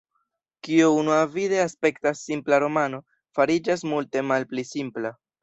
[0.67, 3.01] Kio unuavide aspektas simpla romano,
[3.41, 5.15] fariĝas multe malpli simpla.